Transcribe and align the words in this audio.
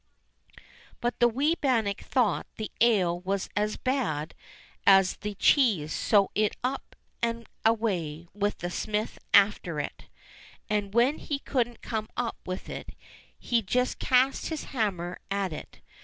But 0.99 1.19
the 1.19 1.27
wee 1.27 1.53
bannock 1.53 2.01
thought 2.01 2.47
the 2.55 2.71
ale 2.81 3.19
was 3.19 3.49
as 3.55 3.77
bad 3.77 4.33
as 4.83 5.17
the 5.17 5.35
cheese, 5.35 5.93
so 5.93 6.31
it 6.33 6.55
up 6.63 6.95
and 7.21 7.47
away, 7.63 8.27
with 8.33 8.57
the 8.57 8.71
smith 8.71 9.19
after 9.31 9.79
it. 9.79 10.05
And 10.67 10.95
when 10.95 11.19
he 11.19 11.37
couldn't 11.37 11.83
come 11.83 12.09
up 12.17 12.37
with 12.47 12.67
it, 12.67 12.95
he 13.37 13.61
just 13.61 13.99
cast 13.99 14.47
his 14.47 14.63
hammer 14.73 15.19
at 15.29 15.53
it. 15.53 15.81